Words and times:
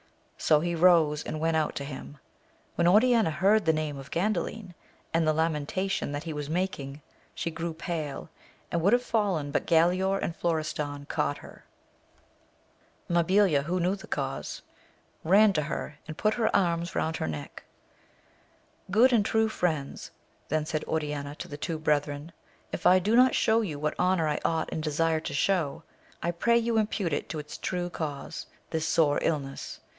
So 0.35 0.61
he 0.61 0.73
rose, 0.73 1.21
and 1.23 1.39
went 1.39 1.55
out 1.55 1.75
to 1.75 1.83
him. 1.83 2.17
When 2.73 2.87
Oriana 2.87 3.29
heard 3.29 3.65
the 3.65 3.71
name 3.71 3.99
of 3.99 4.09
Gandalio, 4.09 4.73
and 5.13 5.27
the 5.27 5.33
lamentation 5.33 6.11
that 6.13 6.23
he 6.23 6.33
was 6.33 6.49
making, 6.49 7.03
she 7.35 7.51
grew 7.51 7.75
pale, 7.75 8.29
and 8.71 8.81
would 8.81 8.93
have 8.93 9.03
fallen, 9.03 9.51
but 9.51 9.67
Galaor 9.67 10.19
and 10.19 10.35
Florestan 10.35 11.05
caught 11.05 11.37
her. 11.37 11.65
Mabilia, 13.07 13.65
who 13.65 13.79
knew 13.79 13.95
the 13.95 14.07
cause, 14.07 14.63
ran 15.23 15.53
to 15.53 15.61
her. 15.61 15.75
8 15.75 15.77
AMADIS 15.77 15.91
OF 15.91 15.93
GAUL. 15.93 15.99
and 16.09 16.17
put 16.17 16.33
her 16.33 16.55
arms 16.55 16.95
round 16.95 17.17
her 17.17 17.27
neck. 17.27 17.63
Good 18.89 19.13
and 19.13 19.23
true 19.23 19.49
friends, 19.49 20.09
then 20.49 20.65
said 20.65 20.83
Oriana 20.85 21.35
to 21.35 21.47
the 21.47 21.57
two 21.57 21.77
brethren, 21.77 22.31
if 22.71 22.87
I 22.87 22.97
do 22.97 23.15
not 23.15 23.35
show 23.35 23.61
you 23.61 23.77
what 23.77 23.97
honour 23.99 24.27
I 24.27 24.39
ought 24.43 24.71
and 24.73 24.81
desire 24.81 25.19
to 25.19 25.33
show, 25.35 25.83
I 26.23 26.31
pray 26.31 26.57
you 26.57 26.79
impute 26.79 27.13
it 27.13 27.29
to 27.29 27.37
its 27.37 27.59
true 27.59 27.91
cause, 27.91 28.47
this 28.71 28.87
sore 28.87 29.19
illness 29.21 29.79